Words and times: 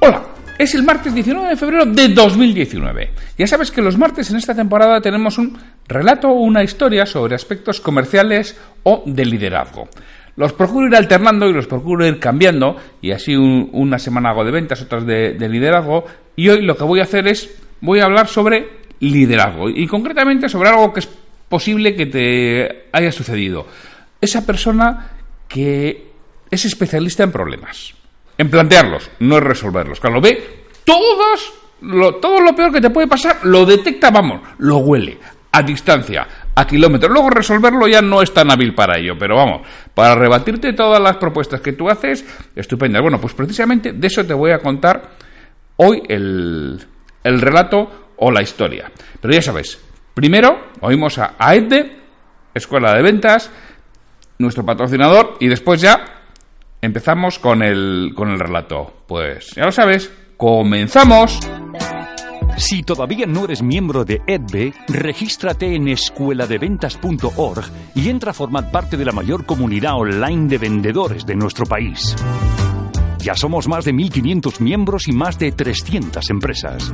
Hola, 0.00 0.22
es 0.58 0.74
el 0.74 0.82
martes 0.82 1.14
19 1.14 1.48
de 1.48 1.56
febrero 1.56 1.86
de 1.86 2.08
2019. 2.08 3.12
Ya 3.38 3.46
sabes 3.46 3.70
que 3.70 3.80
los 3.80 3.96
martes 3.96 4.28
en 4.30 4.36
esta 4.36 4.56
temporada 4.56 5.00
tenemos 5.00 5.38
un 5.38 5.56
relato 5.86 6.28
una 6.28 6.62
historia 6.62 7.06
sobre 7.06 7.34
aspectos 7.34 7.80
comerciales 7.80 8.58
o 8.82 9.02
de 9.06 9.24
liderazgo. 9.24 9.88
Los 10.36 10.52
procuro 10.52 10.88
ir 10.88 10.96
alternando 10.96 11.48
y 11.48 11.52
los 11.52 11.66
procuro 11.66 12.06
ir 12.06 12.18
cambiando, 12.18 12.76
y 13.00 13.12
así 13.12 13.36
una 13.36 13.98
semana 13.98 14.30
hago 14.30 14.44
de 14.44 14.50
ventas, 14.50 14.82
otras 14.82 15.06
de, 15.06 15.34
de 15.34 15.48
liderazgo, 15.48 16.04
y 16.34 16.48
hoy 16.48 16.62
lo 16.62 16.76
que 16.76 16.84
voy 16.84 17.00
a 17.00 17.04
hacer 17.04 17.28
es, 17.28 17.56
voy 17.80 18.00
a 18.00 18.06
hablar 18.06 18.26
sobre 18.26 18.68
liderazgo, 19.00 19.68
y 19.68 19.86
concretamente 19.86 20.48
sobre 20.48 20.70
algo 20.70 20.92
que 20.92 21.00
es 21.00 21.08
posible 21.48 21.94
que 21.94 22.06
te 22.06 22.86
haya 22.92 23.12
sucedido. 23.12 23.66
Esa 24.20 24.44
persona 24.44 25.10
que 25.46 26.10
es 26.50 26.64
especialista 26.64 27.22
en 27.22 27.30
problemas 27.30 27.94
en 28.38 28.50
plantearlos, 28.50 29.10
no 29.20 29.38
en 29.38 29.44
resolverlos. 29.44 30.00
Cuando 30.00 30.20
ve 30.20 30.64
todos, 30.84 31.52
lo, 31.82 32.16
todo 32.16 32.40
lo 32.40 32.54
peor 32.54 32.72
que 32.72 32.80
te 32.80 32.90
puede 32.90 33.06
pasar, 33.06 33.44
lo 33.44 33.64
detecta, 33.64 34.10
vamos, 34.10 34.40
lo 34.58 34.78
huele, 34.78 35.18
a 35.54 35.62
distancia, 35.62 36.26
a 36.52 36.66
kilómetros. 36.66 37.12
Luego 37.12 37.30
resolverlo 37.30 37.86
ya 37.86 38.02
no 38.02 38.20
es 38.20 38.34
tan 38.34 38.50
hábil 38.50 38.74
para 38.74 38.98
ello, 38.98 39.14
pero 39.16 39.36
vamos, 39.36 39.66
para 39.94 40.16
rebatirte 40.16 40.72
todas 40.72 41.00
las 41.00 41.16
propuestas 41.16 41.60
que 41.60 41.72
tú 41.72 41.88
haces, 41.88 42.24
estupendo. 42.56 43.00
Bueno, 43.00 43.20
pues 43.20 43.34
precisamente 43.34 43.92
de 43.92 44.06
eso 44.06 44.24
te 44.24 44.34
voy 44.34 44.50
a 44.50 44.58
contar 44.58 45.10
hoy 45.76 46.02
el, 46.08 46.84
el 47.22 47.40
relato 47.40 48.08
o 48.16 48.32
la 48.32 48.42
historia. 48.42 48.90
Pero 49.20 49.32
ya 49.32 49.42
sabes, 49.42 49.80
primero 50.12 50.72
oímos 50.80 51.18
a 51.18 51.36
AEDE, 51.38 51.98
Escuela 52.52 52.92
de 52.94 53.02
Ventas, 53.02 53.52
nuestro 54.38 54.64
patrocinador, 54.64 55.36
y 55.38 55.46
después 55.46 55.80
ya 55.80 56.04
empezamos 56.82 57.38
con 57.38 57.62
el, 57.62 58.10
con 58.16 58.30
el 58.30 58.40
relato. 58.40 59.04
Pues 59.06 59.52
ya 59.54 59.66
lo 59.66 59.72
sabes, 59.72 60.12
comenzamos. 60.36 61.38
Si 62.56 62.82
todavía 62.82 63.26
no 63.26 63.44
eres 63.44 63.62
miembro 63.62 64.04
de 64.04 64.22
EDBE, 64.26 64.72
regístrate 64.88 65.74
en 65.74 65.88
escueladeventas.org 65.88 67.64
y 67.94 68.08
entra 68.08 68.30
a 68.30 68.34
formar 68.34 68.70
parte 68.70 68.96
de 68.96 69.04
la 69.04 69.12
mayor 69.12 69.44
comunidad 69.44 69.94
online 69.94 70.48
de 70.48 70.58
vendedores 70.58 71.26
de 71.26 71.36
nuestro 71.36 71.66
país. 71.66 72.14
Ya 73.18 73.34
somos 73.34 73.68
más 73.68 73.84
de 73.84 73.92
1.500 73.92 74.60
miembros 74.60 75.08
y 75.08 75.12
más 75.12 75.38
de 75.38 75.52
300 75.52 76.30
empresas. 76.30 76.92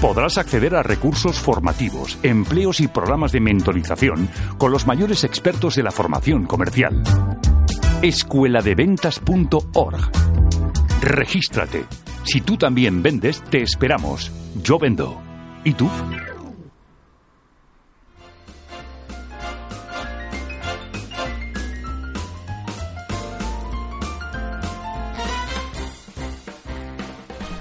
Podrás 0.00 0.38
acceder 0.38 0.74
a 0.74 0.82
recursos 0.82 1.38
formativos, 1.38 2.18
empleos 2.22 2.80
y 2.80 2.88
programas 2.88 3.32
de 3.32 3.40
mentorización 3.40 4.28
con 4.58 4.72
los 4.72 4.86
mayores 4.86 5.24
expertos 5.24 5.76
de 5.76 5.82
la 5.82 5.90
formación 5.90 6.46
comercial 6.46 7.02
escueladeventas.org. 8.02 10.10
Regístrate. 11.00 11.84
Si 12.24 12.40
tú 12.40 12.56
también 12.56 13.02
vendes, 13.02 13.40
te 13.42 13.62
esperamos. 13.62 14.41
Yo 14.60 14.78
vendo. 14.78 15.20
¿Y 15.64 15.72
tú? 15.72 15.88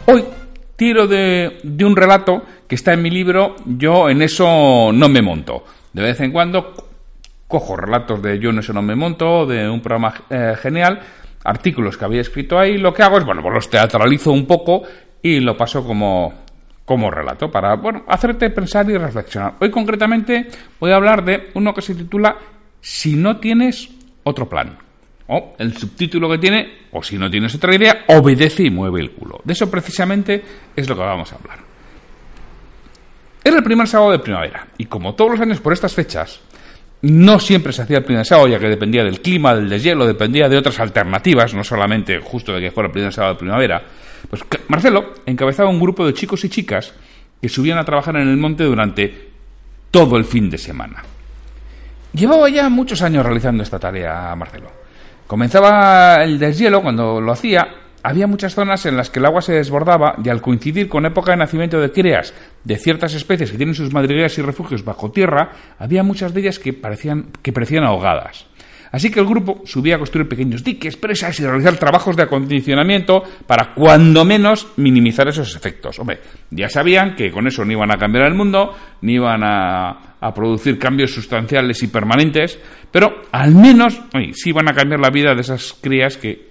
Hoy 0.07 0.25
tiro 0.75 1.07
de, 1.07 1.62
un 1.63 1.96
relato 1.96 2.44
que 2.68 2.75
está 2.75 2.94
en 2.94 3.01
mi 3.01 3.09
libro 3.09 3.56
Yo 3.66 4.09
en 4.09 4.22
eso 4.22 4.91
no 4.91 5.07
me 5.07 5.22
monto. 5.22 5.63
De 5.94 6.01
vez 6.01 6.19
en 6.19 6.31
cuando 6.31 6.74
cojo 7.47 7.78
relatos 7.78 8.22
de 8.22 8.40
Yo 8.40 8.50
en 8.50 8.59
eso 8.59 8.74
no 8.74 8.81
me 8.81 8.96
monto, 8.96 9.46
de 9.46 9.69
un 9.69 9.81
programa 9.81 10.13
eh, 10.30 10.56
genial, 10.62 11.00
artículos 11.44 11.97
que 11.97 12.06
había 12.06 12.22
escrito 12.22 12.59
ahí, 12.59 12.78
lo 12.78 12.94
que 12.94 13.03
hago 13.03 13.18
es, 13.18 13.25
bueno, 13.25 13.41
pues 13.41 13.53
los 13.53 13.69
teatralizo 13.69 14.31
un 14.31 14.46
poco 14.46 14.84
y 15.22 15.40
lo 15.40 15.56
paso 15.56 15.84
como, 15.85 16.41
como 16.91 17.09
relato 17.09 17.50
para, 17.50 17.75
bueno, 17.78 18.03
hacerte 18.06 18.50
pensar 18.50 18.90
y 18.90 18.97
reflexionar. 18.97 19.53
Hoy 19.62 19.72
concretamente 19.72 20.47
voy 20.78 20.91
a 20.91 20.97
hablar 20.97 21.24
de 21.24 21.50
uno 21.53 21.74
que 21.74 21.81
se 21.81 21.96
titula 21.96 22.35
Si 22.81 23.16
no 23.16 23.38
tienes 23.38 23.90
otro 24.24 24.50
plan. 24.50 24.78
O 25.28 25.56
el 25.57 25.78
subtítulo 25.78 26.30
que 26.30 26.38
tiene, 26.38 26.80
o 26.91 27.01
si 27.01 27.18
no 27.18 27.31
tienes 27.31 27.56
otra 27.56 27.74
idea, 27.74 28.03
obedece 28.07 28.63
y 28.63 28.69
mueve 28.69 29.00
el 29.00 29.12
culo. 29.12 29.40
De 29.46 29.53
eso 29.53 29.72
precisamente 29.72 30.44
es 30.75 30.90
lo 30.90 30.96
que 30.97 31.01
vamos 31.01 31.31
a 31.31 31.38
hablar. 31.38 31.59
Era 33.41 33.56
el 33.56 33.63
primer 33.63 33.88
sábado 33.88 34.12
de 34.12 34.19
primavera, 34.19 34.68
y 34.78 34.84
como 34.84 35.16
todos 35.16 35.31
los 35.31 35.40
años 35.40 35.62
por 35.62 35.72
estas 35.72 35.94
fechas, 35.94 36.41
no 37.03 37.39
siempre 37.39 37.73
se 37.73 37.81
hacía 37.81 37.97
el 37.97 38.03
primer 38.03 38.25
sábado, 38.25 38.47
ya 38.47 38.59
que 38.59 38.67
dependía 38.67 39.03
del 39.03 39.22
clima, 39.22 39.56
del 39.56 39.69
deshielo, 39.69 40.06
dependía 40.06 40.47
de 40.47 40.57
otras 40.57 40.79
alternativas, 40.79 41.53
no 41.53 41.63
solamente 41.63 42.19
justo 42.19 42.53
de 42.53 42.62
que 42.62 42.72
fuera 42.72 42.88
el 42.88 42.94
primer 42.94 43.12
sábado 43.12 43.34
de 43.34 43.39
primavera. 43.39 43.84
Pues 44.29 44.44
Marcelo 44.67 45.13
encabezaba 45.25 45.69
un 45.69 45.79
grupo 45.79 46.06
de 46.06 46.13
chicos 46.13 46.44
y 46.45 46.50
chicas 46.50 46.94
que 47.41 47.50
subían 47.50 47.79
a 47.79 47.85
trabajar 47.85 48.16
en 48.17 48.28
el 48.28 48.38
monte 48.38 48.63
durante 48.63 49.29
todo 49.89 50.16
el 50.17 50.25
fin 50.25 50.50
de 50.50 50.57
semana. 50.57 51.03
Llevaba 52.13 52.50
ya 52.50 52.69
muchos 52.69 53.01
años 53.01 53.25
realizando 53.25 53.63
esta 53.63 53.79
tarea 53.79 54.35
Marcelo. 54.35 54.72
Comenzaba 55.25 56.23
el 56.23 56.38
deshielo 56.38 56.81
cuando 56.81 57.19
lo 57.19 57.31
hacía 57.31 57.68
había 58.03 58.28
muchas 58.28 58.56
zonas 58.56 58.85
en 58.85 58.97
las 58.97 59.09
que 59.09 59.19
el 59.19 59.25
agua 59.25 59.41
se 59.41 59.53
desbordaba 59.53 60.16
y 60.23 60.29
al 60.29 60.41
coincidir 60.41 60.88
con 60.88 61.06
época 61.06 61.31
de 61.31 61.38
nacimiento 61.38 61.79
de 61.79 61.91
crías 61.91 62.34
de 62.63 62.78
ciertas 62.78 63.13
especies 63.13 63.51
que 63.51 63.57
tienen 63.57 63.75
sus 63.75 63.94
madrigueras 63.94 64.38
y 64.38 64.41
refugios 64.41 64.84
bajo 64.84 65.12
tierra, 65.12 65.51
había 65.79 66.03
muchas 66.03 66.34
de 66.34 66.41
ellas 66.41 66.59
que 66.59 66.73
parecían, 66.73 67.31
que 67.41 67.53
parecían 67.53 67.84
ahogadas. 67.84 68.47
Así 68.91 69.09
que 69.09 69.22
el 69.22 69.25
grupo 69.25 69.62
subía 69.66 69.95
a 69.95 70.00
construir 70.00 70.28
pequeños 70.28 70.63
diques, 70.63 70.97
presas 70.97 71.39
y 71.39 71.45
realizar 71.45 71.78
trabajos 71.78 72.17
de 72.17 72.23
acondicionamiento 72.23 73.23
para 73.47 73.73
cuando 73.73 74.25
menos 74.25 74.68
minimizar 74.75 75.29
esos 75.29 75.56
efectos. 75.56 75.97
Hombre, 76.00 76.19
ya 76.50 76.68
sabían 76.68 77.16
que 77.16 77.31
con 77.31 77.47
eso 77.47 77.63
no 77.63 77.72
iban 77.72 77.91
a 77.91 77.97
cambiar 77.97 78.25
el 78.25 78.33
mundo, 78.33 78.75
ni 79.01 79.13
iban 79.13 79.44
a, 79.44 80.07
producir 80.35 80.78
cambios 80.78 81.13
sustanciales 81.13 81.81
y 81.81 81.88
permanentes, 81.88 82.59
pero 82.91 83.22
al 83.31 83.56
menos 83.56 84.00
sí 84.33 84.50
iban 84.50 84.69
a 84.69 84.73
cambiar 84.73 85.00
la 85.00 85.09
vida 85.09 85.33
de 85.33 85.41
esas 85.41 85.75
crías 85.81 86.18
que 86.18 86.50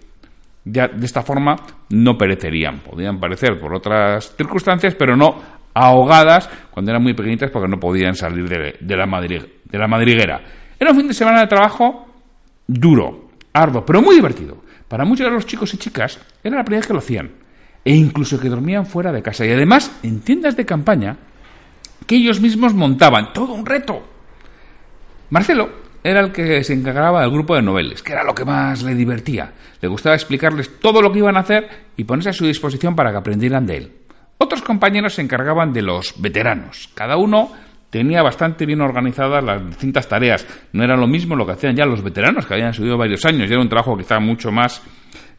ya 0.64 0.88
de 0.88 1.06
esta 1.06 1.22
forma 1.22 1.56
no 1.90 2.16
perecerían. 2.16 2.80
Podrían 2.80 3.18
parecer 3.18 3.58
por 3.58 3.74
otras 3.74 4.34
circunstancias, 4.36 4.94
pero 4.94 5.16
no 5.16 5.60
ahogadas 5.74 6.48
cuando 6.70 6.90
eran 6.90 7.02
muy 7.02 7.14
pequeñitas 7.14 7.50
porque 7.50 7.68
no 7.68 7.78
podían 7.78 8.14
salir 8.14 8.48
de, 8.48 8.56
la, 8.96 9.06
de 9.06 9.78
la 9.78 9.88
madriguera. 9.88 10.40
Era 10.78 10.90
un 10.90 10.96
fin 10.96 11.08
de 11.08 11.14
semana 11.14 11.40
de 11.40 11.46
trabajo 11.46 12.06
duro, 12.66 13.30
arduo, 13.52 13.84
pero 13.84 14.02
muy 14.02 14.16
divertido. 14.16 14.62
Para 14.88 15.04
muchos 15.04 15.26
de 15.26 15.32
los 15.32 15.46
chicos 15.46 15.72
y 15.74 15.78
chicas 15.78 16.18
era 16.42 16.56
la 16.56 16.64
primera 16.64 16.80
vez 16.80 16.86
que 16.86 16.92
lo 16.92 16.98
hacían. 16.98 17.30
E 17.84 17.94
incluso 17.94 18.38
que 18.38 18.48
dormían 18.48 18.84
fuera 18.84 19.12
de 19.12 19.22
casa. 19.22 19.46
Y 19.46 19.52
además 19.52 19.98
en 20.02 20.20
tiendas 20.20 20.56
de 20.56 20.66
campaña 20.66 21.16
que 22.06 22.16
ellos 22.16 22.40
mismos 22.40 22.74
montaban. 22.74 23.32
Todo 23.32 23.54
un 23.54 23.64
reto. 23.64 24.02
Marcelo 25.30 25.89
era 26.02 26.20
el 26.20 26.32
que 26.32 26.64
se 26.64 26.72
encargaba 26.72 27.22
del 27.22 27.30
grupo 27.30 27.54
de 27.54 27.62
noveles, 27.62 28.02
que 28.02 28.12
era 28.12 28.24
lo 28.24 28.34
que 28.34 28.44
más 28.44 28.82
le 28.82 28.94
divertía. 28.94 29.52
Le 29.80 29.88
gustaba 29.88 30.14
explicarles 30.14 30.78
todo 30.78 31.02
lo 31.02 31.12
que 31.12 31.18
iban 31.18 31.36
a 31.36 31.40
hacer 31.40 31.68
y 31.96 32.04
ponerse 32.04 32.30
a 32.30 32.32
su 32.32 32.46
disposición 32.46 32.96
para 32.96 33.10
que 33.10 33.18
aprendieran 33.18 33.66
de 33.66 33.76
él. 33.76 33.92
Otros 34.38 34.62
compañeros 34.62 35.14
se 35.14 35.22
encargaban 35.22 35.72
de 35.72 35.82
los 35.82 36.14
veteranos. 36.20 36.88
Cada 36.94 37.16
uno 37.16 37.52
tenía 37.90 38.22
bastante 38.22 38.64
bien 38.64 38.80
organizadas 38.80 39.44
las 39.44 39.66
distintas 39.66 40.08
tareas. 40.08 40.46
No 40.72 40.82
era 40.82 40.96
lo 40.96 41.06
mismo 41.06 41.36
lo 41.36 41.44
que 41.44 41.52
hacían 41.52 41.76
ya 41.76 41.84
los 41.84 42.02
veteranos, 42.02 42.46
que 42.46 42.54
habían 42.54 42.72
subido 42.72 42.96
varios 42.96 43.24
años. 43.26 43.50
Y 43.50 43.52
era 43.52 43.60
un 43.60 43.68
trabajo 43.68 43.96
quizá 43.98 44.18
mucho 44.18 44.50
más 44.50 44.82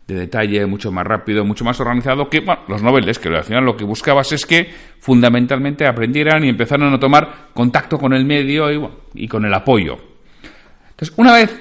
de 0.08 0.16
detalle, 0.16 0.66
mucho 0.68 0.92
más 0.92 1.06
rápido, 1.06 1.44
mucho 1.46 1.64
más 1.64 1.80
organizado 1.80 2.30
que 2.30 2.44
los 2.68 2.84
noveles, 2.84 3.18
que 3.18 3.30
al 3.30 3.44
final 3.44 3.66
lo 3.66 3.76
que 3.76 3.86
buscabas 3.86 4.32
es 4.34 4.46
que 4.46 4.70
fundamentalmente 5.00 5.88
aprendieran 5.88 6.44
y 6.44 6.50
empezaran 6.50 6.94
a 6.94 7.00
tomar 7.00 7.48
contacto 7.54 7.98
con 7.98 8.14
el 8.14 8.26
medio 8.26 8.68
y 9.16 9.28
con 9.28 9.46
el 9.46 9.54
apoyo. 9.54 10.11
Una 11.16 11.34
vez 11.34 11.60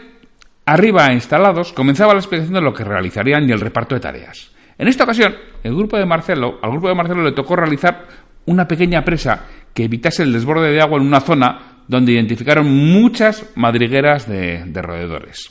arriba 0.67 1.13
instalados, 1.13 1.73
comenzaba 1.73 2.13
la 2.13 2.21
explicación 2.21 2.55
de 2.55 2.61
lo 2.61 2.75
que 2.75 2.85
realizarían 2.85 3.49
y 3.49 3.53
el 3.53 3.61
reparto 3.61 3.95
de 3.95 4.01
tareas. 4.01 4.51
En 4.77 4.89
esta 4.89 5.05
ocasión, 5.05 5.35
el 5.63 5.75
grupo 5.75 5.97
de 5.97 6.07
Marcelo, 6.07 6.59
al 6.63 6.71
grupo 6.71 6.89
de 6.89 6.95
Marcelo 6.95 7.23
le 7.23 7.33
tocó 7.33 7.57
realizar 7.57 8.07
una 8.47 8.67
pequeña 8.67 9.05
presa 9.05 9.47
que 9.75 9.85
evitase 9.85 10.23
el 10.23 10.33
desborde 10.33 10.71
de 10.71 10.81
agua 10.81 10.99
en 10.99 11.07
una 11.07 11.21
zona 11.21 11.83
donde 11.89 12.13
identificaron 12.13 12.67
muchas 12.67 13.51
madrigueras 13.57 14.29
de, 14.29 14.65
de 14.65 14.83
roedores. 14.83 15.51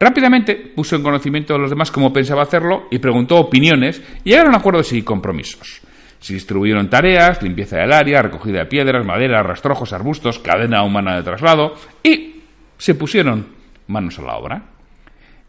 Rápidamente 0.00 0.56
puso 0.74 0.96
en 0.96 1.02
conocimiento 1.02 1.54
de 1.54 1.60
los 1.60 1.70
demás 1.70 1.90
cómo 1.90 2.12
pensaba 2.12 2.42
hacerlo 2.42 2.88
y 2.90 2.98
preguntó 2.98 3.36
opiniones 3.36 4.02
y 4.24 4.30
llegaron 4.30 4.54
a 4.54 4.58
acuerdos 4.58 4.92
y 4.92 5.02
compromisos. 5.02 5.80
Se 6.18 6.34
distribuyeron 6.34 6.90
tareas, 6.90 7.42
limpieza 7.42 7.76
del 7.76 7.92
área, 7.92 8.22
recogida 8.22 8.60
de 8.60 8.66
piedras, 8.66 9.06
madera, 9.06 9.42
rastrojos, 9.42 9.92
arbustos, 9.92 10.38
cadena 10.38 10.82
humana 10.82 11.16
de 11.16 11.22
traslado 11.22 11.74
y 12.02 12.33
se 12.78 12.94
pusieron 12.94 13.46
manos 13.86 14.18
a 14.18 14.22
la 14.22 14.36
obra. 14.36 14.62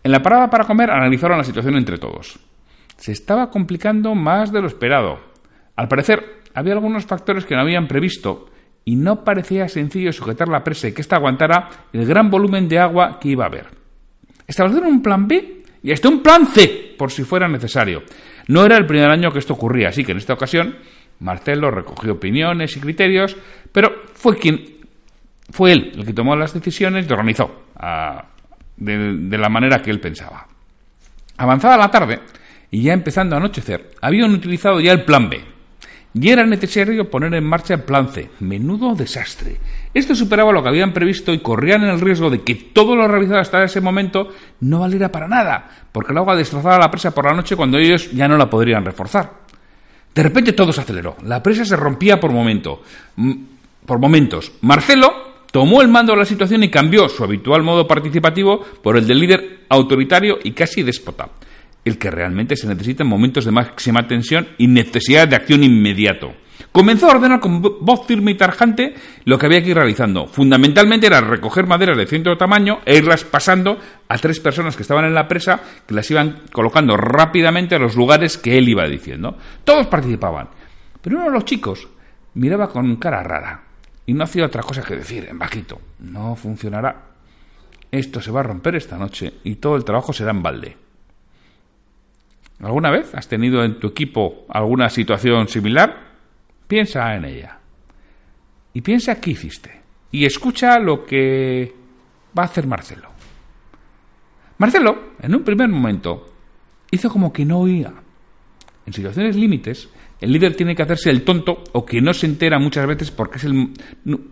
En 0.04 0.12
la 0.12 0.22
parada 0.22 0.50
para 0.50 0.66
comer 0.66 0.92
analizaron 0.92 1.38
la 1.38 1.44
situación 1.44 1.76
entre 1.76 1.98
todos. 1.98 2.40
Se 2.98 3.12
estaba 3.12 3.50
complicando 3.50 4.16
más 4.16 4.52
de 4.52 4.62
lo 4.62 4.68
esperado. 4.68 5.20
Al 5.76 5.88
parecer, 5.88 6.42
había 6.54 6.74
algunos 6.74 7.06
factores 7.06 7.46
que 7.46 7.56
no 7.56 7.62
habían 7.62 7.88
previsto 7.88 8.50
y 8.86 8.96
no 8.96 9.24
parecía 9.24 9.68
sencillo 9.68 10.14
sujetar 10.14 10.48
la 10.48 10.64
presa 10.64 10.88
y 10.88 10.94
que 10.94 11.02
ésta 11.02 11.18
aguantara 11.18 11.70
el 11.92 12.06
gran 12.06 12.30
volumen 12.30 12.70
de 12.70 12.80
agua 12.80 13.20
que 13.20 13.30
iba 13.30 13.44
a 13.44 13.48
haber. 13.48 13.68
Establecieron 14.48 14.90
un 14.90 15.02
plan 15.02 15.28
B 15.28 15.64
y 15.82 15.92
hasta 15.92 16.08
un 16.08 16.22
plan 16.22 16.48
C, 16.48 16.96
por 16.98 17.12
si 17.12 17.24
fuera 17.24 17.48
necesario. 17.48 18.04
No 18.48 18.64
era 18.64 18.78
el 18.78 18.86
primer 18.86 19.10
año 19.10 19.32
que 19.32 19.40
esto 19.40 19.54
ocurría, 19.54 19.90
así 19.90 20.04
que 20.04 20.12
en 20.12 20.20
esta 20.20 20.34
ocasión 20.34 20.78
Marcelo 21.20 21.72
recogió 21.72 22.14
opiniones 22.14 22.78
y 22.78 22.80
criterios, 22.80 23.36
pero 23.72 24.04
fue 24.14 24.38
quien 24.38 24.75
fue 25.50 25.74
él 25.74 25.92
el 25.96 26.06
que 26.06 26.14
tomó 26.14 26.36
las 26.36 26.54
decisiones 26.54 27.08
y 27.08 27.14
organizó 27.14 27.66
ah, 27.78 28.26
de 28.78 29.38
la 29.38 29.50
manera 29.50 29.82
que 29.82 29.92
él 29.92 30.00
pensaba. 30.00 30.48
Avanzada 31.38 31.78
la 31.78 31.92
tarde 31.92 32.20
y 32.72 32.84
ya 32.84 32.94
empezando 32.94 33.36
a 33.36 33.40
anochecer, 33.40 33.92
habían 34.02 34.34
utilizado 34.34 34.80
ya 34.82 34.92
el 34.92 35.06
plan 35.06 35.30
B, 35.30 35.56
y 36.18 36.30
era 36.30 36.46
necesario 36.46 37.10
poner 37.10 37.34
en 37.34 37.44
marcha 37.44 37.74
el 37.74 37.82
plan 37.82 38.08
C. 38.08 38.30
Menudo 38.40 38.96
desastre. 38.96 39.58
Esto 39.94 40.16
superaba 40.16 40.54
lo 40.54 40.64
que 40.64 40.70
habían 40.70 40.94
previsto 40.94 41.34
y 41.34 41.40
corrían 41.40 41.84
el 41.84 42.00
riesgo 42.00 42.30
de 42.30 42.42
que 42.42 42.56
todo 42.56 42.96
lo 42.96 43.06
realizado 43.06 43.42
hasta 43.42 43.64
ese 43.66 43.82
momento 43.82 44.30
no 44.62 44.80
valiera 44.80 45.12
para 45.12 45.28
nada, 45.28 45.70
porque 45.92 46.14
el 46.14 46.18
agua 46.18 46.38
destrozaba 46.38 46.80
la 46.80 46.90
presa 46.90 47.12
por 47.12 47.26
la 47.26 47.34
noche 47.34 47.58
cuando 47.58 47.78
ellos 47.78 48.12
ya 48.14 48.30
no 48.30 48.38
la 48.38 48.50
podrían 48.50 48.86
reforzar. 48.86 49.30
De 50.14 50.24
repente 50.24 50.54
todo 50.54 50.72
se 50.72 50.80
aceleró. 50.80 51.18
La 51.24 51.44
presa 51.44 51.66
se 51.66 51.76
rompía 51.76 52.18
por 52.18 52.32
momento. 52.32 52.82
Por 53.86 54.00
momentos. 54.00 54.54
Marcelo 54.62 55.35
tomó 55.56 55.82
el 55.82 55.88
mando 55.88 56.12
de 56.12 56.20
la 56.20 56.26
situación 56.26 56.66
y 56.66 56.70
cambió 56.70 57.08
su 57.08 57.24
habitual 57.24 57.64
modo 57.64 57.88
participativo 57.88 58.60
por 58.84 58.98
el 58.98 59.08
de 59.08 59.16
líder 59.16 59.60
autoritario 59.70 60.38
y 60.44 60.52
casi 60.52 60.84
déspota 60.84 61.30
el 61.86 61.98
que 61.98 62.12
realmente 62.12 62.58
se 62.58 62.68
necesita 62.68 63.04
en 63.04 63.10
momentos 63.10 63.46
de 63.46 63.54
máxima 63.54 64.06
tensión 64.06 64.50
y 64.58 64.68
necesidad 64.68 65.30
de 65.30 65.38
acción 65.38 65.64
inmediato. 65.64 66.34
Comenzó 66.74 67.08
a 67.08 67.16
ordenar 67.16 67.40
con 67.40 67.62
voz 67.62 68.06
firme 68.06 68.32
y 68.32 68.36
tarjante 68.36 68.96
lo 69.24 69.40
que 69.40 69.46
había 69.46 69.64
que 69.64 69.70
ir 69.70 69.78
realizando. 69.78 70.28
Fundamentalmente 70.28 71.08
era 71.08 71.22
recoger 71.22 71.66
maderas 71.68 71.98
de 71.98 72.06
cierto 72.06 72.36
tamaño 72.36 72.80
e 72.86 72.98
irlas 72.98 73.24
pasando 73.24 73.80
a 74.10 74.18
tres 74.18 74.42
personas 74.42 74.76
que 74.76 74.82
estaban 74.82 75.06
en 75.06 75.16
la 75.16 75.30
presa, 75.30 75.62
que 75.88 75.96
las 75.96 76.12
iban 76.12 76.42
colocando 76.52 76.98
rápidamente 76.98 77.76
a 77.76 77.80
los 77.80 77.96
lugares 77.96 78.38
que 78.38 78.58
él 78.58 78.68
iba 78.68 78.86
diciendo. 78.90 79.38
Todos 79.64 79.88
participaban. 79.88 80.50
Pero 81.02 81.16
uno 81.16 81.28
de 81.28 81.32
los 81.32 81.46
chicos 81.46 81.88
miraba 82.34 82.68
con 82.68 82.98
cara 82.98 83.24
rara 83.24 83.65
y 84.06 84.14
no 84.14 84.24
hacía 84.24 84.46
otra 84.46 84.64
cosa 84.64 84.84
que 84.84 84.96
decir 84.96 85.28
en 85.30 85.40
bajito. 85.40 85.82
No 86.00 86.36
funcionará. 86.36 87.10
Esto 87.92 88.22
se 88.22 88.32
va 88.32 88.42
a 88.42 88.44
romper 88.44 88.76
esta 88.76 88.98
noche 88.98 89.34
y 89.44 89.56
todo 89.56 89.76
el 89.76 89.86
trabajo 89.86 90.14
será 90.14 90.32
en 90.32 90.44
balde. 90.44 90.78
¿Alguna 92.60 92.92
vez 92.92 93.14
has 93.16 93.28
tenido 93.28 93.64
en 93.64 93.80
tu 93.80 93.88
equipo 93.88 94.46
alguna 94.50 94.90
situación 94.90 95.48
similar? 95.48 96.16
Piensa 96.68 97.16
en 97.16 97.26
ella. 97.26 97.60
Y 98.74 98.82
piensa 98.82 99.20
qué 99.20 99.32
hiciste. 99.32 99.82
Y 100.12 100.26
escucha 100.26 100.80
lo 100.80 101.06
que 101.06 101.74
va 102.38 102.44
a 102.44 102.46
hacer 102.46 102.68
Marcelo. 102.68 103.10
Marcelo, 104.58 105.14
en 105.20 105.36
un 105.36 105.44
primer 105.44 105.68
momento, 105.68 106.34
hizo 106.92 107.10
como 107.10 107.34
que 107.34 107.46
no 107.46 107.60
oía. 107.60 107.94
En 108.86 108.94
situaciones 108.94 109.36
límites, 109.36 109.90
el 110.22 110.32
líder 110.32 110.56
tiene 110.56 110.76
que 110.76 110.84
hacerse 110.84 111.10
el 111.10 111.24
tonto 111.24 111.64
o 111.74 111.86
que 111.86 112.02
no 112.02 112.14
se 112.14 112.26
entera 112.26 112.58
muchas 112.58 112.88
veces 112.88 113.12
porque 113.12 113.38
es 113.38 113.44
el, 113.44 113.70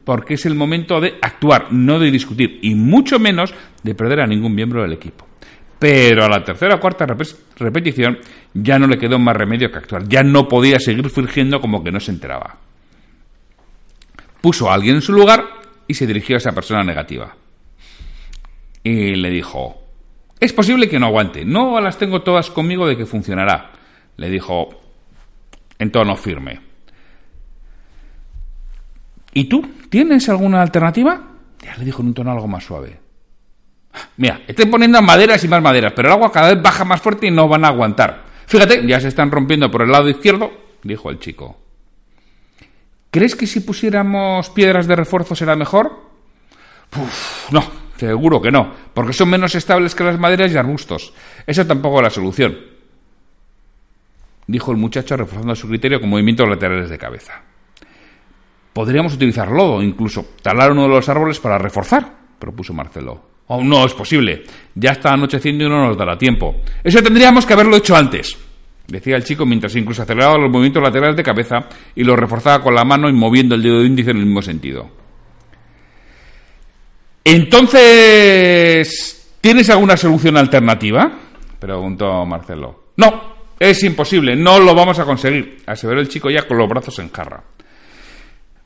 porque 0.03 0.35
es 0.35 0.45
el 0.45 0.55
momento 0.55 1.01
de 1.01 1.15
actuar, 1.21 1.73
no 1.73 1.99
de 1.99 2.09
discutir, 2.09 2.59
y 2.61 2.73
mucho 2.73 3.19
menos 3.19 3.53
de 3.83 3.93
perder 3.93 4.21
a 4.21 4.27
ningún 4.27 4.55
miembro 4.55 4.81
del 4.81 4.93
equipo. 4.93 5.27
Pero 5.77 6.23
a 6.23 6.29
la 6.29 6.43
tercera 6.43 6.75
o 6.75 6.79
cuarta 6.79 7.05
repetición 7.57 8.17
ya 8.53 8.79
no 8.79 8.87
le 8.87 8.97
quedó 8.97 9.19
más 9.19 9.35
remedio 9.35 9.69
que 9.69 9.79
actuar. 9.79 10.07
Ya 10.07 10.23
no 10.23 10.47
podía 10.47 10.79
seguir 10.79 11.09
fingiendo 11.09 11.59
como 11.59 11.83
que 11.83 11.91
no 11.91 11.99
se 11.99 12.11
enteraba. 12.11 12.57
Puso 14.39 14.71
a 14.71 14.75
alguien 14.75 14.95
en 14.95 15.01
su 15.01 15.11
lugar 15.11 15.43
y 15.85 15.93
se 15.93 16.07
dirigió 16.07 16.35
a 16.35 16.37
esa 16.37 16.53
persona 16.53 16.83
negativa. 16.83 17.35
Y 18.81 19.15
le 19.15 19.29
dijo, 19.29 19.83
es 20.39 20.53
posible 20.53 20.87
que 20.87 20.99
no 20.99 21.07
aguante. 21.07 21.43
No 21.43 21.79
las 21.81 21.97
tengo 21.97 22.21
todas 22.21 22.49
conmigo 22.49 22.87
de 22.87 22.95
que 22.95 23.05
funcionará. 23.05 23.71
Le 24.15 24.29
dijo 24.29 24.82
en 25.83 25.91
tono 25.91 26.15
firme. 26.15 26.59
¿Y 29.33 29.45
tú? 29.45 29.65
¿Tienes 29.89 30.27
alguna 30.29 30.61
alternativa? 30.61 31.21
Ya 31.63 31.75
le 31.77 31.85
dijo 31.85 32.01
en 32.01 32.09
un 32.09 32.13
tono 32.13 32.31
algo 32.31 32.47
más 32.47 32.63
suave. 32.63 32.99
Mira, 34.17 34.41
estoy 34.47 34.65
poniendo 34.65 35.01
maderas 35.01 35.43
y 35.43 35.47
más 35.47 35.61
maderas, 35.61 35.93
pero 35.95 36.07
el 36.07 36.13
agua 36.13 36.31
cada 36.31 36.53
vez 36.53 36.61
baja 36.61 36.83
más 36.83 37.01
fuerte 37.01 37.27
y 37.27 37.31
no 37.31 37.47
van 37.47 37.65
a 37.65 37.69
aguantar. 37.69 38.23
Fíjate, 38.47 38.85
ya 38.87 38.99
se 38.99 39.07
están 39.07 39.31
rompiendo 39.31 39.69
por 39.69 39.81
el 39.83 39.91
lado 39.91 40.09
izquierdo, 40.09 40.51
dijo 40.83 41.09
el 41.09 41.19
chico. 41.19 41.57
¿Crees 43.11 43.35
que 43.35 43.45
si 43.45 43.59
pusiéramos 43.59 44.49
piedras 44.49 44.87
de 44.87 44.95
refuerzo 44.95 45.35
será 45.35 45.55
mejor? 45.55 45.91
Uf, 46.95 47.51
no, 47.51 47.63
seguro 47.97 48.41
que 48.41 48.51
no, 48.51 48.73
porque 48.93 49.13
son 49.13 49.29
menos 49.29 49.53
estables 49.55 49.93
que 49.93 50.03
las 50.03 50.19
maderas 50.19 50.51
y 50.51 50.57
arbustos. 50.57 51.13
Eso 51.45 51.65
tampoco 51.65 51.97
es 51.97 52.03
la 52.03 52.09
solución, 52.09 52.57
dijo 54.47 54.71
el 54.71 54.77
muchacho 54.77 55.17
reforzando 55.17 55.55
su 55.55 55.67
criterio 55.67 55.99
con 55.99 56.09
movimientos 56.09 56.47
laterales 56.47 56.89
de 56.89 56.97
cabeza. 56.97 57.41
Podríamos 58.73 59.13
utilizar 59.13 59.51
lodo, 59.51 59.81
incluso 59.81 60.25
talar 60.41 60.71
uno 60.71 60.83
de 60.83 60.89
los 60.89 61.07
árboles 61.07 61.39
para 61.39 61.57
reforzar, 61.57 62.11
propuso 62.39 62.73
Marcelo. 62.73 63.33
Oh, 63.47 63.63
no 63.63 63.85
es 63.85 63.93
posible. 63.93 64.43
Ya 64.73 64.91
está 64.91 65.13
anocheciendo 65.13 65.65
y 65.65 65.69
no 65.69 65.87
nos 65.87 65.97
dará 65.97 66.17
tiempo. 66.17 66.55
Eso 66.83 67.03
tendríamos 67.03 67.45
que 67.45 67.53
haberlo 67.53 67.75
hecho 67.75 67.95
antes, 67.95 68.37
decía 68.87 69.15
el 69.15 69.23
chico 69.23 69.45
mientras 69.45 69.75
incluso 69.75 70.03
aceleraba 70.03 70.37
los 70.37 70.51
movimientos 70.51 70.83
laterales 70.83 71.15
de 71.15 71.23
cabeza 71.23 71.67
y 71.95 72.03
los 72.03 72.17
reforzaba 72.17 72.63
con 72.63 72.73
la 72.73 72.83
mano 72.83 73.09
y 73.09 73.13
moviendo 73.13 73.55
el 73.55 73.63
dedo 73.63 73.83
índice 73.83 74.11
en 74.11 74.17
el 74.17 74.25
mismo 74.25 74.41
sentido. 74.41 74.89
Entonces, 77.23 79.37
¿tienes 79.39 79.69
alguna 79.69 79.95
solución 79.95 80.37
alternativa? 80.37 81.11
preguntó 81.59 82.25
Marcelo. 82.25 82.87
No, 82.97 83.32
es 83.69 83.83
imposible, 83.83 84.35
no 84.35 84.59
lo 84.59 84.75
vamos 84.75 84.99
a 84.99 85.05
conseguir, 85.05 85.57
aseveró 85.65 85.99
el 85.99 86.07
chico 86.07 86.29
ya 86.29 86.47
con 86.47 86.57
los 86.57 86.67
brazos 86.67 86.99
en 86.99 87.11
jarra. 87.11 87.43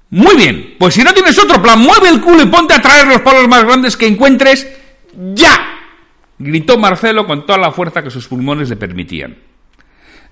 Muy 0.09 0.35
bien, 0.37 0.75
pues 0.79 0.93
si 0.93 1.03
no 1.03 1.13
tienes 1.13 1.37
otro 1.37 1.61
plan, 1.61 1.79
mueve 1.79 2.09
el 2.09 2.21
culo 2.21 2.41
y 2.41 2.45
ponte 2.45 2.73
a 2.73 2.81
traer 2.81 3.07
los 3.07 3.21
palos 3.21 3.47
más 3.47 3.63
grandes 3.63 3.97
que 3.97 4.07
encuentres 4.07 4.67
ya. 5.33 5.73
Gritó 6.39 6.77
Marcelo 6.77 7.25
con 7.25 7.45
toda 7.45 7.57
la 7.59 7.71
fuerza 7.71 8.01
que 8.01 8.09
sus 8.09 8.27
pulmones 8.27 8.69
le 8.69 8.75
permitían. 8.77 9.37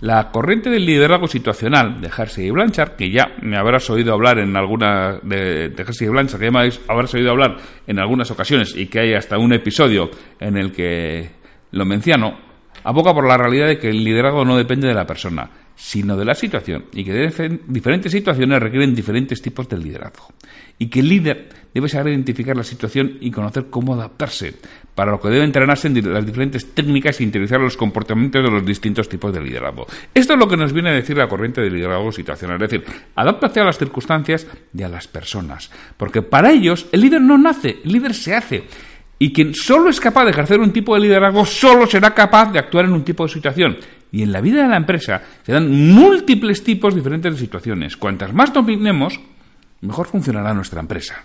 La 0.02 0.30
corriente 0.30 0.70
del 0.70 0.86
liderazgo 0.86 1.28
situacional 1.28 2.02
de 2.02 2.10
Hersey 2.16 2.48
y 2.48 2.52
Blanchard, 2.52 2.96
que 2.96 3.10
ya 3.10 3.28
me 3.42 3.58
habrás 3.58 3.90
oído 3.90 4.14
hablar 4.14 4.40
en 4.40 4.56
alguna 4.56 5.20
de, 5.24 5.70
de 5.70 5.86
y 6.00 6.08
Blanchard, 6.08 6.40
que 6.40 6.46
ya 6.46 6.52
me 6.52 6.62
habrás 6.90 7.14
oído 7.14 7.32
hablar 7.32 7.58
en 7.88 8.00
algunas 8.00 8.30
ocasiones 8.30 8.76
y 8.76 8.88
que 8.88 9.00
hay 9.00 9.14
hasta 9.14 9.38
un 9.38 9.54
episodio 9.54 10.10
en 10.40 10.58
el 10.58 10.72
que 10.74 11.32
lo 11.72 11.86
menciono, 11.86 12.38
aboga 12.86 13.14
por 13.14 13.28
la 13.28 13.38
realidad 13.38 13.68
de 13.68 13.78
que 13.78 13.90
el 13.90 14.04
liderazgo 14.04 14.46
no 14.46 14.56
depende 14.56 14.88
de 14.88 14.94
la 14.94 15.06
persona, 15.06 15.50
sino 15.76 16.16
de 16.16 16.24
la 16.24 16.36
situación 16.36 16.86
y 16.94 17.04
que 17.04 17.60
diferentes 17.68 18.12
situaciones 18.12 18.62
requieren 18.62 18.96
diferentes 18.96 19.42
tipos 19.42 19.68
de 19.68 19.78
liderazgo 19.78 20.30
y 20.78 20.88
que 20.88 21.00
el 21.00 21.10
líder 21.10 21.50
debe 21.74 21.90
saber 21.90 22.14
identificar 22.14 22.56
la 22.56 22.64
situación 22.64 23.18
y 23.20 23.32
conocer 23.32 23.66
cómo 23.70 23.94
adaptarse, 23.94 24.54
para 24.94 25.12
lo 25.12 25.20
que 25.20 25.28
debe 25.28 25.44
entrenarse 25.44 25.88
en 25.90 26.14
las 26.14 26.26
diferentes 26.26 26.74
técnicas 26.74 27.20
e 27.20 27.24
interiorizar 27.24 27.60
los 27.60 27.76
comportamientos 27.76 28.42
de 28.42 28.50
los 28.50 28.66
distintos 28.66 29.10
tipos 29.10 29.34
de 29.34 29.42
liderazgo. 29.42 29.86
Esto 30.14 30.34
es 30.34 30.40
lo 30.40 30.48
que 30.48 30.56
nos 30.56 30.72
viene 30.72 30.92
a 30.92 30.94
decir 30.94 31.18
la 31.18 31.28
corriente 31.28 31.60
de 31.60 31.70
liderazgo 31.70 32.14
situacional, 32.14 32.62
es 32.62 32.70
decir, 32.70 32.86
adáptate 33.16 33.60
a 33.60 33.66
las 33.66 33.78
circunstancias 33.78 34.48
y 34.74 34.84
a 34.84 34.90
las 34.90 35.08
personas, 35.08 35.70
porque 35.98 36.22
para 36.22 36.52
ellos 36.52 36.88
el 36.94 37.02
líder 37.02 37.22
no 37.22 37.38
nace, 37.38 37.80
el 37.84 37.92
líder 37.92 38.14
se 38.14 38.36
hace. 38.36 38.64
Y 39.18 39.32
quien 39.32 39.54
solo 39.54 39.90
es 39.90 40.00
capaz 40.00 40.26
de 40.26 40.32
ejercer 40.32 40.60
un 40.60 40.74
tipo 40.74 40.94
de 40.94 41.02
liderazgo 41.02 41.46
solo 41.46 41.88
será 41.88 42.14
capaz 42.14 42.52
de 42.52 42.60
actuar 42.60 42.86
en 42.86 42.94
un 42.94 43.04
tipo 43.04 43.24
de 43.24 43.34
situación. 43.34 43.78
Y 44.12 44.24
en 44.24 44.32
la 44.32 44.42
vida 44.42 44.64
de 44.64 44.70
la 44.70 44.78
empresa 44.78 45.22
se 45.44 45.54
dan 45.54 45.72
múltiples 45.94 46.64
tipos 46.64 46.94
diferentes 46.94 47.34
de 47.34 47.40
situaciones. 47.40 47.96
Cuantas 47.98 48.34
más 48.34 48.54
dominemos, 48.54 49.20
mejor 49.82 50.08
funcionará 50.08 50.54
nuestra 50.54 50.82
empresa. 50.82 51.24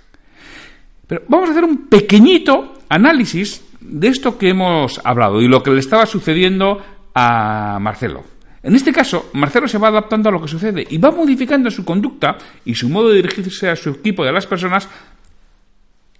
Pero 1.06 1.22
vamos 1.28 1.48
a 1.48 1.52
hacer 1.52 1.64
un 1.64 1.88
pequeñito 1.88 2.74
análisis 2.88 3.64
de 3.80 4.08
esto 4.08 4.38
que 4.38 4.50
hemos 4.50 5.00
hablado 5.04 5.40
y 5.40 5.48
lo 5.48 5.62
que 5.62 5.70
le 5.70 5.80
estaba 5.80 6.06
sucediendo 6.06 6.80
a 7.14 7.78
Marcelo. 7.80 8.24
En 8.62 8.76
este 8.76 8.92
caso, 8.92 9.30
Marcelo 9.32 9.66
se 9.66 9.78
va 9.78 9.88
adaptando 9.88 10.28
a 10.28 10.32
lo 10.32 10.40
que 10.40 10.48
sucede 10.48 10.86
y 10.88 10.98
va 10.98 11.10
modificando 11.10 11.70
su 11.70 11.84
conducta 11.84 12.36
y 12.64 12.74
su 12.74 12.90
modo 12.90 13.08
de 13.08 13.16
dirigirse 13.16 13.70
a 13.70 13.76
su 13.76 13.90
equipo 13.90 14.24
y 14.24 14.28
a 14.28 14.32
las 14.32 14.46
personas 14.46 14.86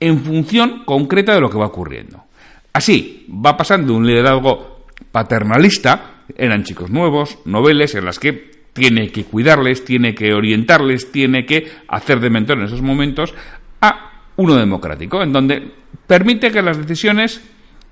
en 0.01 0.19
función 0.21 0.85
concreta 0.85 1.35
de 1.35 1.41
lo 1.41 1.51
que 1.51 1.59
va 1.59 1.67
ocurriendo. 1.67 2.25
Así, 2.73 3.27
va 3.29 3.57
pasando 3.57 3.95
un 3.95 4.07
liderazgo 4.07 4.87
paternalista, 5.13 6.25
eran 6.37 6.65
chicos 6.65 6.91
nuevos, 6.91 7.39
noveles 7.45 7.95
en 7.95 8.07
las 8.07 8.19
que 8.19 8.51
tiene 8.73 9.11
que 9.11 9.25
cuidarles, 9.25 9.85
tiene 9.85 10.15
que 10.15 10.33
orientarles, 10.33 11.13
tiene 11.13 11.45
que 11.45 11.71
hacer 11.89 12.21
de 12.21 12.31
mentor 12.31 12.59
en 12.59 12.65
esos 12.65 12.83
momentos, 12.83 13.35
a 13.81 14.23
uno 14.37 14.57
democrático, 14.57 15.23
en 15.23 15.33
donde 15.33 15.73
permite 16.07 16.51
que 16.51 16.63
las 16.63 16.79
decisiones 16.79 17.43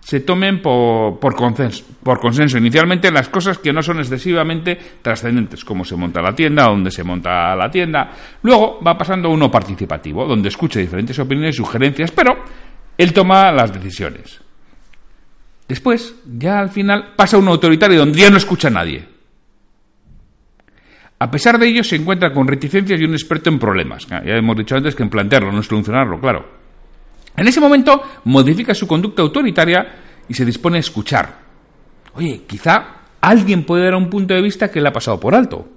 se 0.01 0.21
tomen 0.21 0.63
por, 0.63 1.19
consenso. 1.35 2.59
Inicialmente 2.59 3.11
las 3.11 3.29
cosas 3.29 3.59
que 3.59 3.73
no 3.73 3.83
son 3.83 3.99
excesivamente 3.99 4.79
trascendentes, 5.03 5.65
como 5.65 5.85
se 5.85 5.97
monta 5.97 6.23
la 6.23 6.35
tienda, 6.35 6.65
dónde 6.65 6.91
se 6.91 7.05
monta 7.05 7.55
la 7.55 7.71
tienda. 7.71 8.11
Luego 8.43 8.81
va 8.83 8.97
pasando 8.97 9.29
a 9.29 9.33
uno 9.33 9.51
participativo, 9.51 10.25
donde 10.27 10.49
escucha 10.49 10.81
diferentes 10.81 11.19
opiniones 11.19 11.55
y 11.55 11.59
sugerencias, 11.59 12.11
pero 12.11 12.37
él 12.97 13.13
toma 13.13 13.53
las 13.53 13.73
decisiones. 13.73 14.41
Después, 15.69 16.15
ya 16.39 16.59
al 16.59 16.71
final, 16.71 17.13
pasa 17.15 17.37
uno 17.37 17.51
autoritario 17.51 17.99
donde 17.99 18.21
ya 18.21 18.31
no 18.31 18.39
escucha 18.39 18.69
a 18.69 18.73
nadie. 18.73 19.05
A 21.19 21.31
pesar 21.31 21.59
de 21.59 21.67
ello, 21.67 21.85
se 21.85 21.97
encuentra 21.97 22.33
con 22.33 22.47
reticencias 22.47 23.01
y 23.01 23.05
un 23.05 23.13
experto 23.13 23.51
en 23.51 23.59
problemas. 23.59 24.07
Ya 24.07 24.37
hemos 24.37 24.57
dicho 24.57 24.77
antes 24.77 24.95
que 24.95 25.03
en 25.03 25.11
plantearlo, 25.11 25.53
no 25.53 25.63
solucionarlo, 25.63 26.21
claro. 26.21 26.58
En 27.39 27.47
ese 27.47 27.61
momento 27.61 28.03
modifica 28.25 28.75
su 28.75 28.87
conducta 28.87 29.23
autoritaria 29.23 29.87
y 30.29 30.35
se 30.35 30.45
dispone 30.45 30.79
a 30.79 30.81
escuchar. 30.81 31.39
Oye, 32.15 32.43
quizá 32.49 32.99
alguien 33.21 33.65
puede 33.65 33.85
dar 33.85 33.95
un 33.95 34.11
punto 34.11 34.35
de 34.35 34.43
vista 34.43 34.71
que 34.71 34.81
le 34.81 34.89
ha 34.89 34.93
pasado 34.93 35.21
por 35.21 35.35
alto. 35.35 35.69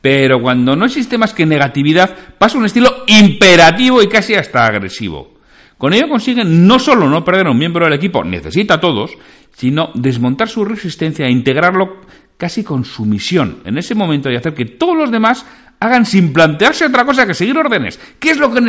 Pero 0.00 0.40
cuando 0.40 0.76
no 0.76 0.86
existe 0.86 1.18
más 1.18 1.34
que 1.34 1.44
negatividad, 1.44 2.14
pasa 2.38 2.56
un 2.56 2.66
estilo 2.66 3.04
imperativo 3.08 4.00
y 4.00 4.08
casi 4.08 4.34
hasta 4.34 4.64
agresivo. 4.64 5.34
Con 5.76 5.92
ello 5.92 6.08
consiguen 6.08 6.66
no 6.66 6.78
solo 6.78 7.08
no 7.08 7.24
perder 7.24 7.48
a 7.48 7.50
un 7.50 7.58
miembro 7.58 7.84
del 7.84 7.94
equipo, 7.94 8.22
necesita 8.22 8.74
a 8.74 8.80
todos, 8.80 9.12
sino 9.56 9.90
desmontar 9.94 10.48
su 10.48 10.64
resistencia 10.64 11.26
e 11.26 11.32
integrarlo 11.32 12.00
casi 12.36 12.62
con 12.62 12.84
su 12.84 13.04
misión 13.04 13.58
en 13.64 13.76
ese 13.78 13.96
momento 13.96 14.30
y 14.30 14.36
hacer 14.36 14.54
que 14.54 14.64
todos 14.64 14.96
los 14.96 15.10
demás 15.10 15.44
hagan 15.80 16.04
sin 16.04 16.32
plantearse 16.32 16.86
otra 16.86 17.04
cosa 17.04 17.26
que 17.26 17.34
seguir 17.34 17.56
órdenes. 17.56 17.98
¿Qué 18.18 18.30
es 18.30 18.38
lo 18.38 18.52
que, 18.52 18.60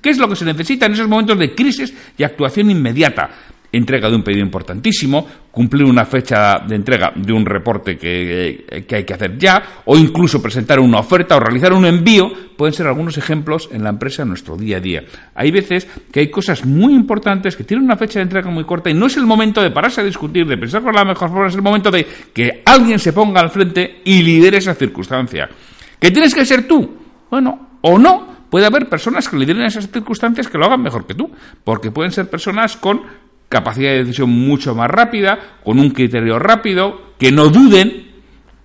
qué 0.00 0.10
es 0.10 0.18
lo 0.18 0.28
que 0.28 0.36
se 0.36 0.44
necesita 0.44 0.86
en 0.86 0.92
esos 0.92 1.08
momentos 1.08 1.38
de 1.38 1.54
crisis 1.54 1.92
y 2.16 2.22
actuación 2.22 2.70
inmediata? 2.70 3.30
entrega 3.72 4.10
de 4.10 4.16
un 4.16 4.22
pedido 4.22 4.42
importantísimo, 4.44 5.26
cumplir 5.50 5.84
una 5.84 6.04
fecha 6.04 6.58
de 6.58 6.76
entrega 6.76 7.12
de 7.16 7.32
un 7.32 7.44
reporte 7.44 7.96
que, 7.96 8.66
hay 8.68 9.04
que 9.04 9.14
hacer 9.14 9.38
ya, 9.38 9.82
o 9.86 9.96
incluso 9.96 10.42
presentar 10.42 10.78
una 10.78 10.98
oferta 10.98 11.36
o 11.36 11.40
realizar 11.40 11.72
un 11.72 11.86
envío, 11.86 12.30
pueden 12.56 12.74
ser 12.74 12.86
algunos 12.86 13.16
ejemplos 13.16 13.70
en 13.72 13.82
la 13.82 13.90
empresa 13.90 14.22
en 14.22 14.28
nuestro 14.28 14.56
día 14.56 14.76
a 14.76 14.80
día. 14.80 15.04
Hay 15.34 15.50
veces 15.50 15.88
que 16.12 16.20
hay 16.20 16.30
cosas 16.30 16.66
muy 16.66 16.94
importantes 16.94 17.56
que 17.56 17.64
tienen 17.64 17.86
una 17.86 17.96
fecha 17.96 18.18
de 18.18 18.24
entrega 18.24 18.50
muy 18.50 18.64
corta 18.64 18.90
y 18.90 18.94
no 18.94 19.06
es 19.06 19.16
el 19.16 19.24
momento 19.24 19.62
de 19.62 19.70
pararse 19.70 20.02
a 20.02 20.04
discutir, 20.04 20.46
de 20.46 20.58
pensar 20.58 20.82
con 20.82 20.94
la 20.94 21.04
mejor 21.04 21.30
forma, 21.30 21.48
es 21.48 21.54
el 21.54 21.62
momento 21.62 21.90
de 21.90 22.06
que 22.32 22.62
alguien 22.66 22.98
se 22.98 23.14
ponga 23.14 23.40
al 23.40 23.50
frente 23.50 24.02
y 24.04 24.22
lidere 24.22 24.58
esa 24.58 24.74
circunstancia. 24.74 25.48
¿Que 26.02 26.10
tienes 26.10 26.34
que 26.34 26.44
ser 26.44 26.66
tú? 26.66 26.96
Bueno, 27.30 27.78
o 27.80 27.96
no. 27.96 28.32
Puede 28.50 28.66
haber 28.66 28.88
personas 28.88 29.28
que 29.28 29.36
lideren 29.36 29.62
esas 29.62 29.88
circunstancias 29.88 30.48
que 30.48 30.58
lo 30.58 30.66
hagan 30.66 30.82
mejor 30.82 31.06
que 31.06 31.14
tú, 31.14 31.30
porque 31.62 31.92
pueden 31.92 32.10
ser 32.10 32.28
personas 32.28 32.76
con 32.76 33.02
capacidad 33.48 33.92
de 33.92 33.98
decisión 33.98 34.28
mucho 34.28 34.74
más 34.74 34.90
rápida, 34.90 35.38
con 35.62 35.78
un 35.78 35.90
criterio 35.90 36.40
rápido, 36.40 37.12
que 37.20 37.30
no 37.30 37.50
duden. 37.50 38.10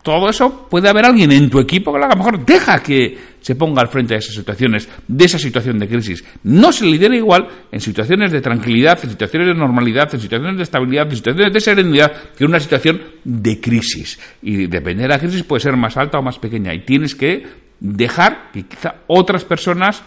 Todo 0.02 0.30
eso 0.30 0.68
puede 0.68 0.90
haber 0.90 1.06
alguien 1.06 1.32
en 1.32 1.48
tu 1.48 1.60
equipo 1.60 1.94
que 1.94 2.00
lo 2.00 2.06
haga 2.06 2.16
mejor. 2.16 2.44
Deja 2.44 2.80
que 2.80 3.16
se 3.48 3.56
ponga 3.56 3.82
al 3.82 3.88
frente 3.88 4.14
de 4.14 4.20
esas 4.20 4.36
situaciones, 4.36 4.90
de 5.08 5.24
esa 5.24 5.40
situación 5.40 5.80
de 5.80 5.88
crisis. 5.88 6.22
No 6.44 6.74
se 6.74 6.86
lidera 6.86 7.16
igual 7.16 7.48
en 7.72 7.80
situaciones 7.80 8.30
de 8.30 8.42
tranquilidad, 8.42 9.00
en 9.02 9.12
situaciones 9.12 9.48
de 9.48 9.54
normalidad, 9.54 10.14
en 10.14 10.20
situaciones 10.20 10.58
de 10.58 10.64
estabilidad, 10.64 11.10
en 11.10 11.16
situaciones 11.16 11.54
de 11.54 11.62
serenidad, 11.62 12.12
que 12.36 12.44
en 12.44 12.50
una 12.50 12.60
situación 12.60 13.02
de 13.24 13.62
crisis. 13.62 14.20
Y 14.42 14.68
depende 14.68 15.04
de 15.04 15.08
la 15.08 15.18
crisis 15.18 15.44
puede 15.44 15.62
ser 15.62 15.78
más 15.78 15.96
alta 15.96 16.20
o 16.20 16.22
más 16.22 16.38
pequeña. 16.40 16.74
Y 16.74 16.82
tienes 16.82 17.16
que 17.16 17.48
dejar 17.80 18.52
que 18.52 18.64
quizá 18.64 18.96
otras 19.08 19.46
personas 19.46 20.04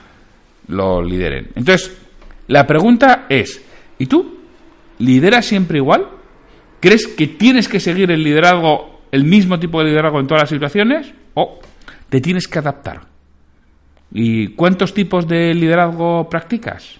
lo 0.68 1.02
lideren. 1.02 1.48
Entonces, 1.54 1.96
la 2.46 2.66
pregunta 2.66 3.24
es, 3.30 3.64
¿y 3.98 4.04
tú? 4.04 4.38
¿Lideras 4.98 5.46
siempre 5.46 5.78
igual? 5.78 6.08
¿Crees 6.78 7.06
que 7.06 7.26
tienes 7.26 7.68
que 7.68 7.80
seguir 7.80 8.10
el 8.10 8.22
liderazgo, 8.22 9.00
el 9.10 9.24
mismo 9.24 9.58
tipo 9.58 9.78
de 9.80 9.86
liderazgo 9.88 10.20
en 10.20 10.26
todas 10.26 10.42
las 10.42 10.50
situaciones? 10.50 11.10
¿O 11.32 11.58
te 12.10 12.20
tienes 12.20 12.46
que 12.46 12.58
adaptar? 12.58 13.09
¿Y 14.12 14.48
cuántos 14.48 14.92
tipos 14.92 15.26
de 15.26 15.54
liderazgo 15.54 16.28
practicas? 16.28 16.98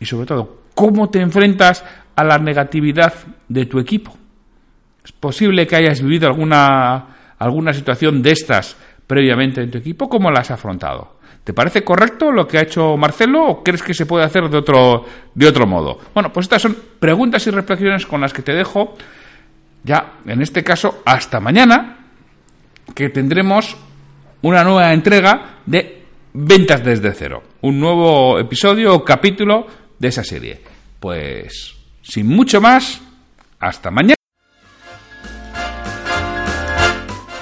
Y 0.00 0.06
sobre 0.06 0.26
todo, 0.26 0.62
¿cómo 0.74 1.08
te 1.08 1.20
enfrentas 1.20 1.84
a 2.14 2.24
la 2.24 2.38
negatividad 2.38 3.14
de 3.48 3.66
tu 3.66 3.78
equipo? 3.78 4.16
Es 5.04 5.12
posible 5.12 5.66
que 5.66 5.76
hayas 5.76 6.02
vivido 6.02 6.26
alguna, 6.26 7.34
alguna 7.38 7.72
situación 7.72 8.22
de 8.22 8.32
estas 8.32 8.76
previamente 9.06 9.62
en 9.62 9.70
tu 9.70 9.78
equipo. 9.78 10.08
¿Cómo 10.08 10.30
la 10.30 10.40
has 10.40 10.50
afrontado? 10.50 11.16
¿Te 11.44 11.52
parece 11.52 11.84
correcto 11.84 12.32
lo 12.32 12.46
que 12.48 12.58
ha 12.58 12.62
hecho 12.62 12.96
Marcelo 12.96 13.46
o 13.46 13.62
crees 13.62 13.80
que 13.80 13.94
se 13.94 14.04
puede 14.04 14.24
hacer 14.24 14.48
de 14.50 14.58
otro, 14.58 15.04
de 15.32 15.46
otro 15.46 15.64
modo? 15.64 16.00
Bueno, 16.12 16.32
pues 16.32 16.46
estas 16.46 16.62
son 16.62 16.76
preguntas 16.98 17.46
y 17.46 17.50
reflexiones 17.50 18.04
con 18.04 18.20
las 18.20 18.32
que 18.32 18.42
te 18.42 18.52
dejo 18.52 18.96
ya, 19.84 20.14
en 20.26 20.42
este 20.42 20.64
caso, 20.64 21.02
hasta 21.04 21.38
mañana, 21.38 21.98
que 22.92 23.08
tendremos 23.10 23.76
una 24.42 24.64
nueva 24.64 24.92
entrega 24.92 25.60
de 25.64 26.05
Ventas 26.38 26.84
desde 26.84 27.14
cero. 27.14 27.42
Un 27.62 27.80
nuevo 27.80 28.38
episodio 28.38 28.94
o 28.94 29.02
capítulo 29.02 29.66
de 29.98 30.08
esa 30.08 30.22
serie. 30.22 30.60
Pues, 31.00 31.74
sin 32.02 32.26
mucho 32.26 32.60
más, 32.60 33.00
hasta 33.58 33.90
mañana. 33.90 34.16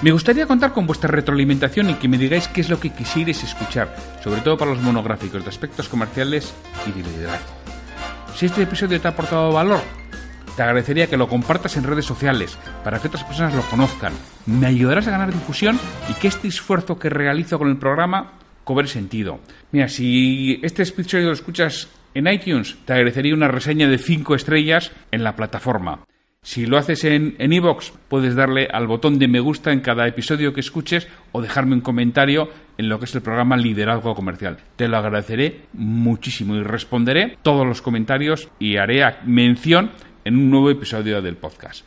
Me 0.00 0.12
gustaría 0.12 0.46
contar 0.46 0.72
con 0.72 0.86
vuestra 0.86 1.10
retroalimentación 1.10 1.90
y 1.90 1.94
que 1.94 2.06
me 2.06 2.18
digáis 2.18 2.46
qué 2.46 2.60
es 2.60 2.70
lo 2.70 2.78
que 2.78 2.90
quisierais 2.90 3.42
escuchar, 3.42 3.96
sobre 4.22 4.42
todo 4.42 4.56
para 4.56 4.70
los 4.70 4.80
monográficos 4.80 5.42
de 5.42 5.50
aspectos 5.50 5.88
comerciales 5.88 6.54
y 6.86 6.92
de 6.92 7.02
liderazgo. 7.02 7.50
Si 8.36 8.46
este 8.46 8.62
episodio 8.62 9.00
te 9.00 9.08
ha 9.08 9.10
aportado 9.10 9.50
valor, 9.50 9.80
te 10.54 10.62
agradecería 10.62 11.08
que 11.08 11.16
lo 11.16 11.26
compartas 11.26 11.76
en 11.76 11.82
redes 11.82 12.04
sociales 12.04 12.56
para 12.84 13.00
que 13.00 13.08
otras 13.08 13.24
personas 13.24 13.54
lo 13.54 13.62
conozcan. 13.62 14.12
Me 14.46 14.68
ayudarás 14.68 15.08
a 15.08 15.10
ganar 15.10 15.32
difusión 15.32 15.80
y 16.08 16.12
que 16.14 16.28
este 16.28 16.46
esfuerzo 16.46 16.96
que 16.96 17.10
realizo 17.10 17.58
con 17.58 17.68
el 17.68 17.76
programa 17.76 18.43
cobre 18.64 18.88
sentido. 18.88 19.40
Mira, 19.72 19.88
si 19.88 20.58
este 20.62 20.82
episodio 20.82 21.26
lo 21.26 21.32
escuchas 21.32 21.88
en 22.14 22.26
iTunes, 22.26 22.76
te 22.84 22.92
agradecería 22.92 23.34
una 23.34 23.48
reseña 23.48 23.88
de 23.88 23.98
5 23.98 24.34
estrellas 24.34 24.92
en 25.10 25.22
la 25.22 25.36
plataforma. 25.36 26.04
Si 26.42 26.66
lo 26.66 26.76
haces 26.76 27.04
en 27.04 27.36
iVoox, 27.38 27.92
puedes 28.08 28.34
darle 28.34 28.68
al 28.70 28.86
botón 28.86 29.18
de 29.18 29.28
me 29.28 29.40
gusta 29.40 29.72
en 29.72 29.80
cada 29.80 30.06
episodio 30.06 30.52
que 30.52 30.60
escuches 30.60 31.08
o 31.32 31.40
dejarme 31.40 31.74
un 31.74 31.80
comentario 31.80 32.50
en 32.76 32.90
lo 32.90 32.98
que 32.98 33.06
es 33.06 33.14
el 33.14 33.22
programa 33.22 33.56
Liderazgo 33.56 34.14
Comercial. 34.14 34.58
Te 34.76 34.86
lo 34.86 34.98
agradeceré 34.98 35.62
muchísimo 35.72 36.54
y 36.54 36.62
responderé 36.62 37.38
todos 37.40 37.66
los 37.66 37.80
comentarios 37.80 38.50
y 38.58 38.76
haré 38.76 39.02
mención 39.24 39.92
en 40.26 40.36
un 40.36 40.50
nuevo 40.50 40.70
episodio 40.70 41.22
del 41.22 41.36
podcast. 41.36 41.86